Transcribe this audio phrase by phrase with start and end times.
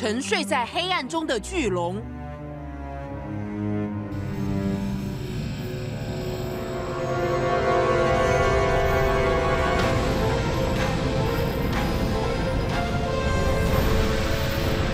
[0.00, 1.96] 沉睡在黑暗中的巨龙。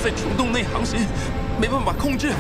[0.03, 0.99] 在虫洞内航行，
[1.61, 2.33] 没办法控制。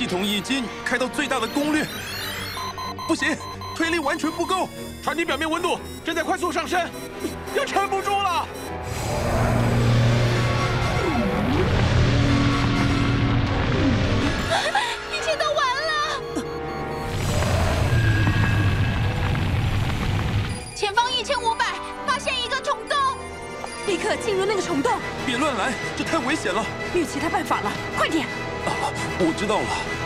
[0.00, 1.84] 系统已经开到最大的功率，
[3.06, 3.36] 不行，
[3.76, 4.66] 推力完全不够。
[5.02, 6.88] 船体表面温度正在快速上升，
[7.54, 8.48] 要撑不住了。
[15.12, 16.44] 一切都完了。
[20.74, 21.74] 前方一千五百，
[22.06, 22.96] 发现一个虫洞
[23.86, 24.98] 立刻进入那个虫洞！
[25.26, 26.64] 别乱来，这太危险了。
[26.94, 28.26] 没有其他办法了，快点！
[28.66, 29.99] 啊，我知道了。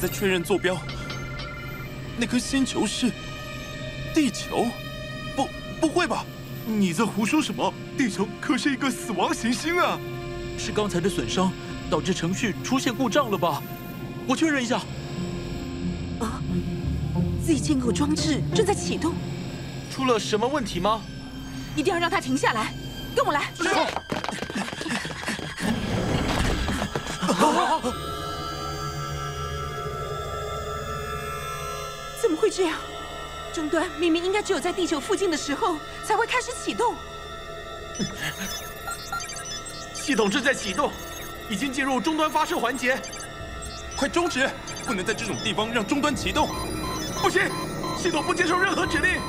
[0.00, 0.74] 在确认坐标，
[2.16, 3.12] 那颗星球是
[4.14, 4.66] 地球？
[5.36, 5.46] 不，
[5.78, 6.24] 不会吧？
[6.66, 7.70] 你在胡说什么？
[7.98, 10.00] 地球可是一个死亡行星啊！
[10.58, 11.52] 是刚才的损伤
[11.90, 13.62] 导致程序出现故障了吧？
[14.26, 14.80] 我确认一下。
[17.50, 19.12] 啊，Z 建构装置正在启动，
[19.90, 21.02] 出了什么问题吗？
[21.74, 22.72] 一定要让它停下来，
[23.14, 23.50] 跟我来。
[32.22, 32.78] 怎么会这样？
[33.52, 36.94] 终端明明应该只有在地球附近的时候才会开始启动。
[39.92, 40.92] 系统正在启动，
[41.48, 42.96] 已经进入终端发射环节。
[43.96, 44.48] 快终止！
[44.86, 46.48] 不能在这种地方让终端启动。
[47.22, 47.42] 不行，
[47.98, 49.20] 系统不接受任何指令。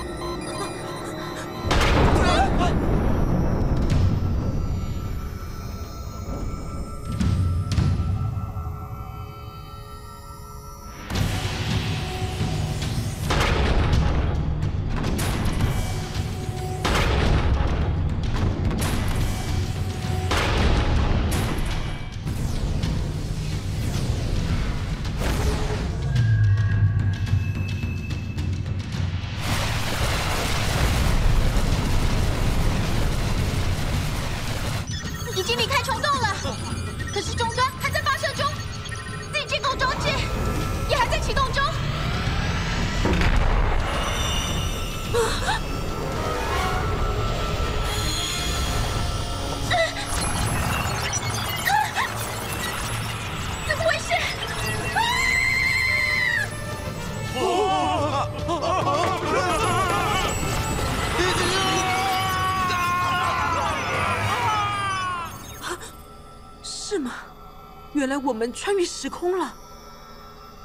[68.23, 69.53] 我们穿越时空了，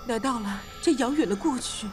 [0.09, 1.87] 来到了这遥远的过去。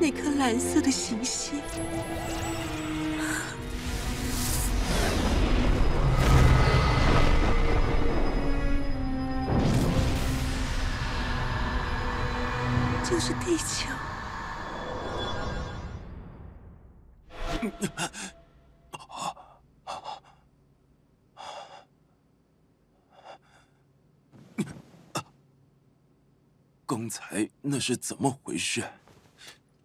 [0.00, 1.60] 那颗蓝色的行星。
[13.18, 13.88] 是地球。
[26.86, 28.82] 刚才那是怎么回事？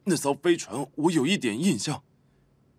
[0.06, 2.04] 那艘飞船我有一点印象，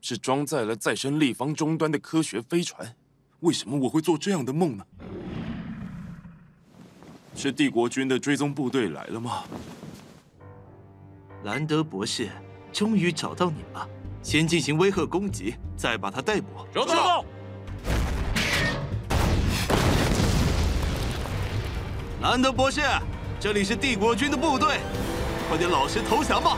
[0.01, 2.97] 是装载了再生立方终端的科学飞船。
[3.41, 4.87] 为什么我会做这样的梦呢？
[7.35, 9.45] 是帝国军的追踪部队来了吗？
[11.45, 12.31] 兰德博士，
[12.73, 13.87] 终于找到你了。
[14.23, 16.47] 先进行威吓攻击，再把他逮捕。
[16.73, 17.23] 收到。
[22.23, 22.81] 兰德博士，
[23.39, 24.81] 这里是帝国军的部队，
[25.47, 26.57] 快点老实投降吧！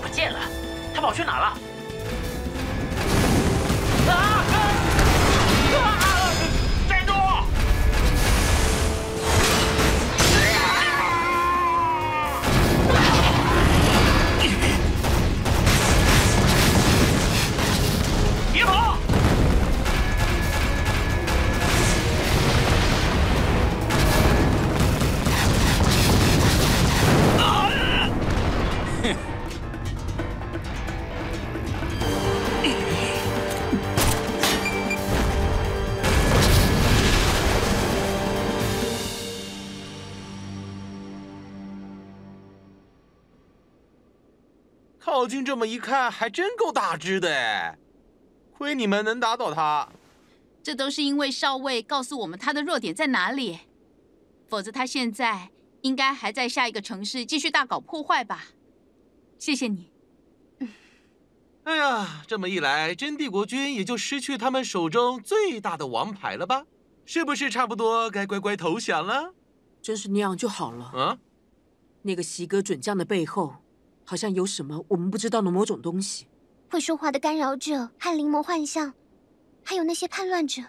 [0.00, 0.38] 不见了，
[0.94, 1.58] 他跑去哪了？
[45.64, 47.78] 么一看，还真够大只的哎！
[48.52, 49.88] 亏你们能打倒他，
[50.62, 53.60] 这都是因为少尉告诉我们他的弱点在哪里，
[54.46, 55.48] 否则他现在
[55.80, 58.44] 应该还在下一个城市继续大搞破坏吧？
[59.38, 59.90] 谢谢你。
[61.62, 66.66] 哎呀，这么一来，真帝国军也就失去他们手中最大的王牌了吧？
[67.06, 69.32] 是不是差不多该乖乖投降了？
[69.80, 70.84] 真是那样就好了。
[70.94, 71.18] 啊，
[72.02, 73.63] 那个席格准将的背后。
[74.04, 76.26] 好像有什么我们不知道的某种东西，
[76.70, 78.92] 会说话的干扰者和灵魔幻象，
[79.64, 80.62] 还有那些叛乱者，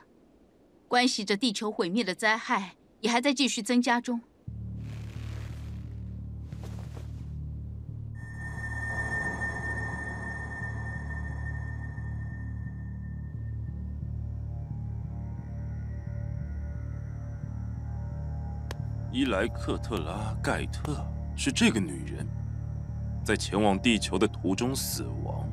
[0.88, 4.22] 关系着地球毁灭的灾害也还在继续增加中。
[19.12, 21.06] 伊莱克特拉盖特
[21.38, 22.28] 是这个女人。
[23.25, 25.50] 在前往地球的途中死亡，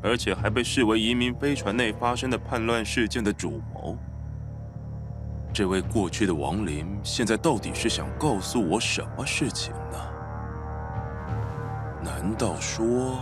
[0.00, 3.98] 而且还被视为移民飞船内发生的叛乱事件的主谋。
[5.52, 9.98] 这位过去的亡灵现在到底是想告诉我什么事情呢？
[12.02, 13.18] 难道说，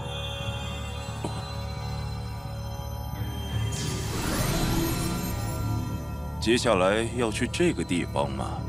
[6.39, 8.61] 接下来要去这个地方吗？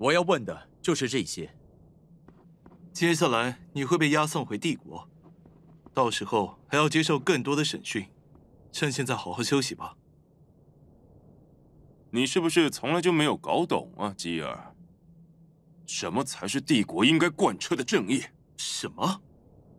[0.00, 1.54] 我要问的就是这些。
[2.90, 5.06] 接下来你会被押送回帝国，
[5.92, 8.06] 到时候还要接受更多的审讯。
[8.72, 9.94] 趁现在好好休息吧。
[12.10, 14.74] 你是不是从来就没有搞懂啊，基尔？
[15.86, 18.24] 什么才是帝国应该贯彻的正义？
[18.56, 19.20] 什么？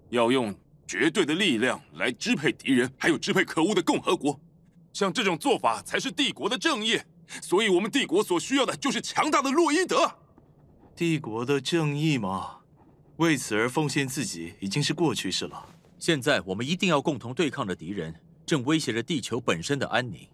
[0.09, 0.53] 要用
[0.85, 4.39] 绝对的力量来支配敌人，还有支配可恶的共和国。
[4.93, 6.99] 像这种做法才是帝国的正义。
[7.41, 10.17] 所以，我们帝国所需要的就是强大的洛伊德。
[10.95, 12.57] 帝国的正义吗？
[13.17, 15.69] 为此而奉献自己已经是过去式了。
[15.99, 18.13] 现在我们一定要共同对抗的敌人，
[18.45, 20.27] 正威胁着地球本身的安宁。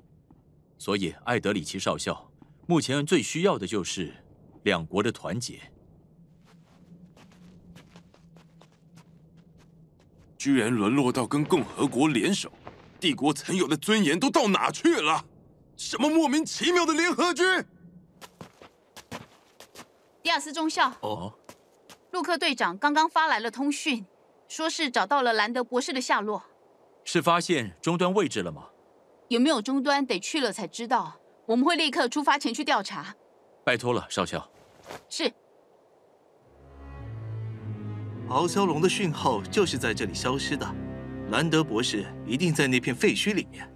[0.77, 2.31] 所以，艾德里奇少校，
[2.65, 4.15] 目前最需要的就是
[4.63, 5.59] 两国的团结。
[10.37, 12.51] 居然沦落到跟共和国联手，
[12.99, 15.25] 帝国曾有的尊严都到哪去了？
[15.77, 17.45] 什么莫名其妙的联合军？
[20.23, 21.31] 迪亚斯中校，哦，
[22.11, 24.03] 陆克队长刚刚发来了通讯，
[24.49, 26.43] 说是找到了兰德博士的下落。
[27.05, 28.67] 是发现终端位置了吗？
[29.29, 31.15] 有没有终端得去了才知道。
[31.45, 33.15] 我们会立刻出发前去调查。
[33.63, 34.49] 拜托了，少校。
[35.07, 35.31] 是。
[38.27, 40.65] 敖骁龙的讯号就是在这里消失的，
[41.29, 43.71] 兰德博士一定在那片废墟里面。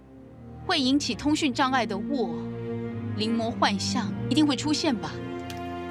[0.66, 2.36] 会引起通讯障碍的雾，
[3.16, 5.10] 灵魔幻象一定会出现吧？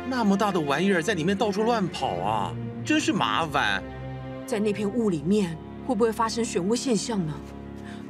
[0.10, 3.82] 那么大的玩意儿在里面到处乱跑啊，真是麻烦。
[4.46, 7.34] 在那片雾里面，会不会发生漩涡现象呢？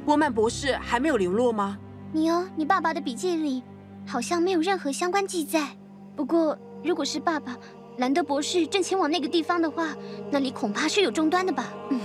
[0.04, 1.78] 波曼博士还没有联络吗？
[2.10, 3.62] 你哦，你爸爸的笔记里
[4.06, 5.68] 好像没有任何相关记载。
[6.16, 7.56] 不过，如果是爸爸
[7.98, 9.94] 兰德博士正前往那个地方的话，
[10.30, 11.72] 那里恐怕是有终端的吧？
[11.90, 12.00] 嗯。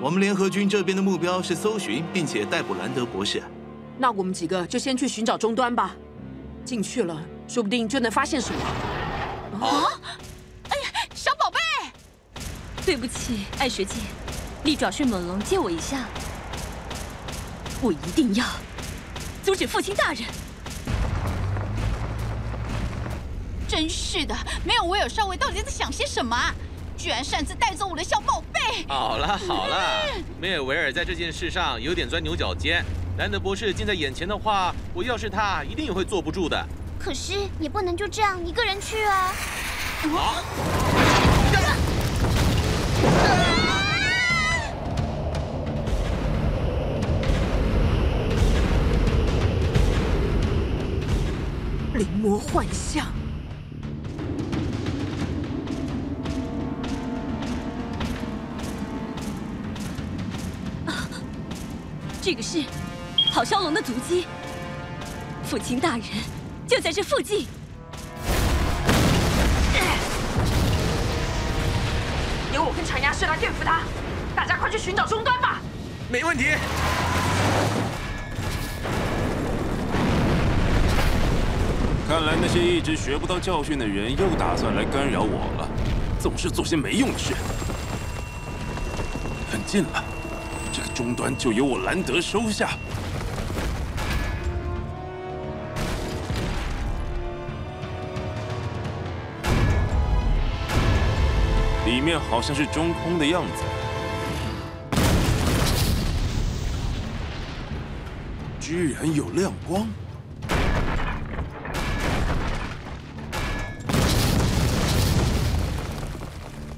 [0.00, 3.42] 我们联合军这边的目标是搜寻并且逮捕兰德博士。
[3.96, 5.94] 那我们几个就先去寻找终端吧，
[6.64, 8.60] 进去了，说不定就能发现什么。
[9.64, 9.86] 啊！
[10.68, 12.40] 哎呀，小宝贝，
[12.84, 13.94] 对不起，艾学姐，
[14.64, 16.06] 利爪迅猛龙借我一下，
[17.80, 18.44] 我一定要
[19.44, 20.24] 阻止父亲大人。
[23.68, 26.36] 真是的，没有威尔少尉到底在想些什么？
[26.96, 28.84] 居然擅自带走我的小宝贝！
[28.88, 30.00] 好了好了，
[30.40, 32.84] 梅尔维尔在这件事上有点钻牛角尖。
[33.16, 36.66] 兰德博士近在眼前的话，我要是他，一定也会坐不住的。
[36.98, 39.32] 可是也不能就这样一个人去啊！
[40.02, 40.42] 啊，
[51.94, 53.06] 临摹幻象
[60.84, 61.06] 啊，
[62.20, 62.64] 这个是。
[63.34, 64.28] 咆哮龙的足迹，
[65.42, 66.02] 父亲大人
[66.68, 67.48] 就在这附近。
[72.54, 73.80] 由我跟长牙师来对付他，
[74.36, 75.60] 大家快去寻找终端吧。
[76.08, 76.44] 没问题。
[82.06, 85.68] 看来那些一直学不到教训的人又打算来干扰我了，
[86.20, 87.34] 总是做些没用的事。
[89.50, 90.04] 很近了。
[90.72, 92.70] 这个终端就由我兰德收下。
[101.94, 103.62] 里面好像是中空的样子，
[108.58, 109.86] 居然有亮光。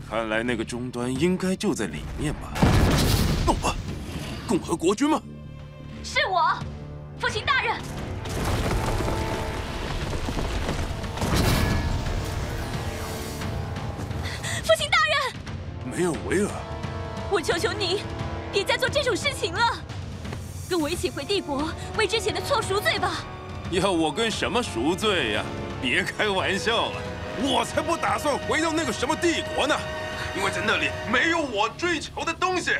[0.07, 2.53] 看来那个终端应该就在里面吧。
[3.47, 3.75] 弄吧。
[4.47, 5.19] 共和国军吗？
[6.05, 6.63] 是我，
[7.19, 7.75] 父亲大人。
[15.97, 16.51] 人，梅尔维尔，
[17.31, 18.03] 我求求你，
[18.53, 19.61] 别再做这种事情了，
[20.69, 23.25] 跟我一起回帝国，为之前的错赎罪吧。
[23.71, 25.45] 要我跟什么赎罪呀？
[25.81, 27.01] 别开玩笑了，
[27.43, 29.75] 我才不打算回到那个什么帝国呢，
[30.37, 32.73] 因为在那里没有我追求的东西。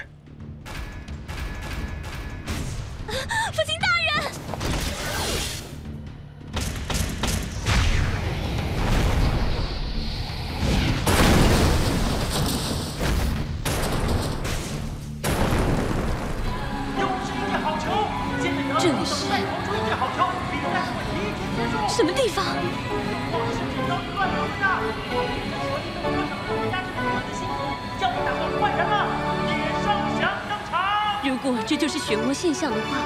[31.47, 32.97] 如果这就是漩涡现象的话，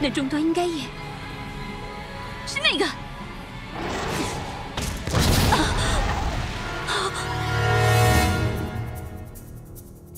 [0.00, 0.82] 那终端应该也
[2.48, 2.84] 是那个。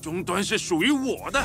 [0.01, 1.45] 终端是属于我的。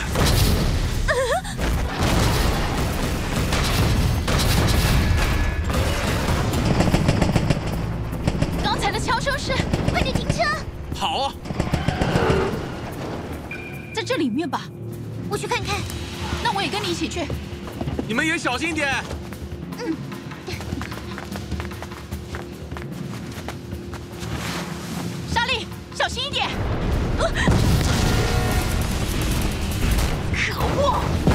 [18.51, 18.89] 小心点。
[19.77, 19.95] 嗯。
[25.31, 26.49] 莎莉，小心一点。
[30.33, 31.28] 可恶！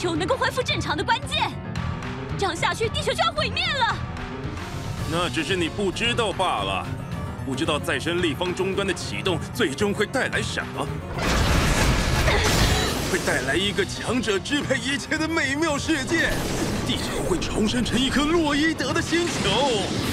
[0.00, 1.50] 球能够恢复正常的关键，
[2.38, 3.94] 这样下去，地球就要毁灭了。
[5.12, 6.86] 那只是你不知道罢了，
[7.44, 10.88] 不知道再生立方终端的启动最终会带来什么？
[13.12, 16.30] 会带来一个强者支配一切的美妙世界，
[16.86, 19.32] 地球会重生成一颗洛伊德的星球。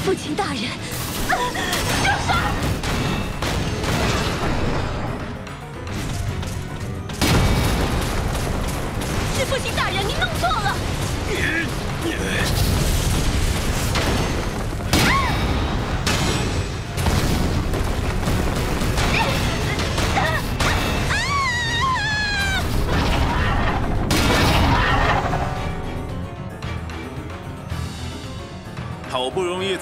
[0.04, 0.64] 父亲大人，
[1.30, 1.36] 住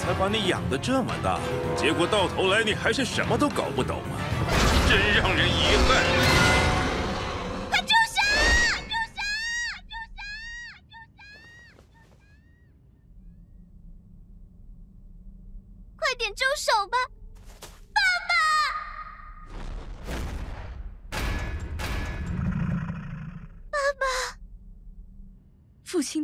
[0.06, 1.40] 还把你养得这么大，
[1.76, 4.22] 结果到头来你还是什么都搞不懂啊！
[4.88, 6.46] 真让人遗憾。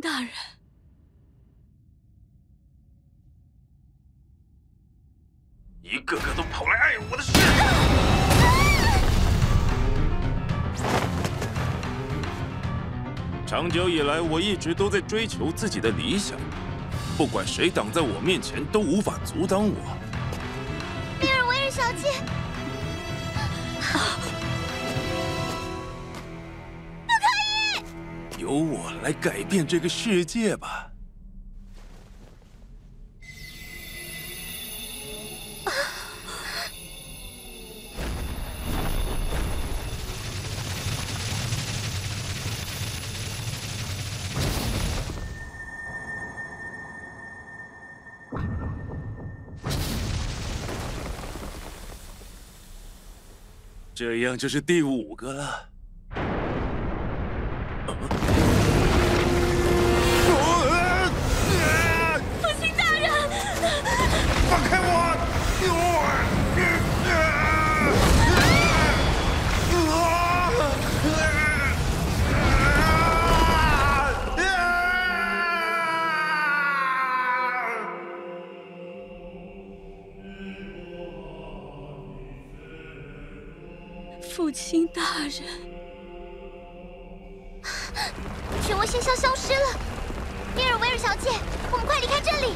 [0.00, 0.28] 大人，
[5.82, 7.32] 一个个都跑来碍我的事。
[13.44, 16.38] 长久以来，我一直都在追求自己的理想，
[17.18, 19.74] 不管谁挡在我面前，都无法阻挡我。
[21.20, 22.12] 米尔维尔小姐，
[23.34, 23.40] 不
[23.82, 23.98] 可
[28.38, 28.40] 以！
[28.40, 30.91] 由我来改变这个世界吧。
[54.02, 55.71] 这样就是第五个了。
[84.42, 85.30] 母亲大人，
[88.60, 89.78] 漩涡现象消失了。
[90.56, 91.30] 米尔维尔小姐，
[91.70, 92.52] 我们快离开这里。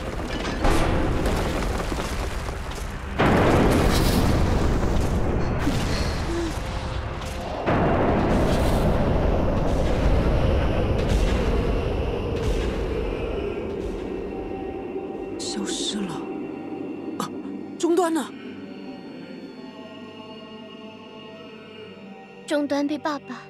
[22.77, 23.41] 终端被爸爸、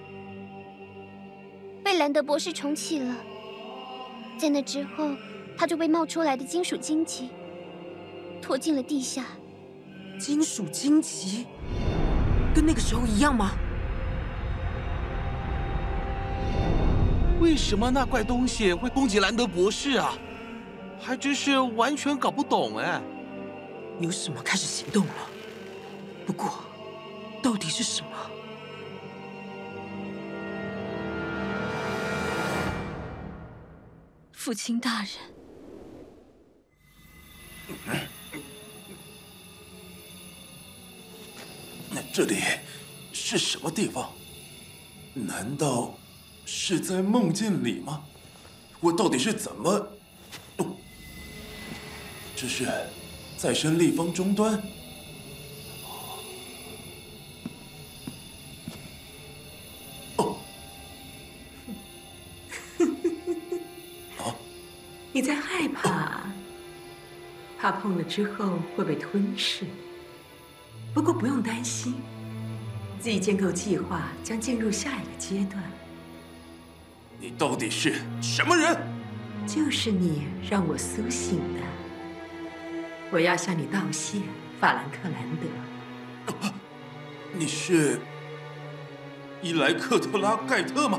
[1.82, 3.12] 被兰德博士重启了，
[4.38, 5.10] 在那之后，
[5.58, 7.28] 他就被冒出来的金属荆棘
[8.40, 9.24] 拖进了地下。
[10.16, 11.44] 金属荆棘，
[12.54, 13.50] 跟那个时候一样吗？
[17.40, 20.12] 为什么那怪东西会攻击兰德博士啊？
[21.00, 23.02] 还真是完全搞不懂哎。
[23.98, 25.12] 有什么开始行动了？
[26.24, 26.48] 不过，
[27.42, 28.10] 到底是什么？
[34.46, 35.10] 父亲大人，
[42.14, 42.36] 这里
[43.12, 44.12] 是什么地方？
[45.14, 45.98] 难道
[46.44, 48.04] 是在梦境里吗？
[48.78, 49.88] 我到底是怎么……
[52.36, 52.68] 这是
[53.36, 54.62] 再生立方终端。
[67.80, 69.64] 碰了之后会被吞噬。
[70.94, 71.94] 不过不用担心，
[73.00, 75.62] 自己建构计划将进入下一个阶段。
[77.20, 78.76] 你到底是什么人？
[79.46, 81.60] 就是你让我苏醒的。
[83.10, 84.18] 我要向你道谢，
[84.60, 85.46] 法兰克兰德。
[87.32, 88.00] 你是
[89.42, 90.98] 伊莱克特拉盖特吗？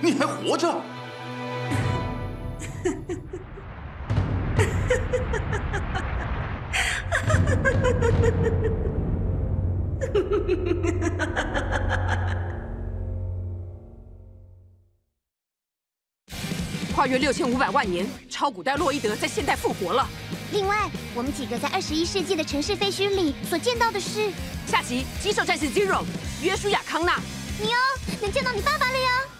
[0.00, 0.80] 你还活着？
[16.94, 20.08] 跨越六千五百万年，超古代洛伊德在现代复活了。
[20.52, 24.30] 另外，我们几个在二十一世纪的城市废墟里所见到的是
[24.66, 26.02] 下集《机兽战士 Zero》
[26.42, 27.20] 约书亚康纳。
[27.60, 27.76] 你哦，
[28.22, 29.35] 能见到你爸爸了哟。